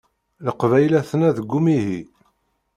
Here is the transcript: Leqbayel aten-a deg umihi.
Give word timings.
Leqbayel 0.45 0.93
aten-a 0.99 1.29
deg 1.37 1.51
umihi. 1.57 2.01